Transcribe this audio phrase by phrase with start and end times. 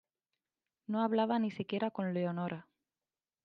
[0.87, 2.65] No hablaba ni siquiera con Leonora.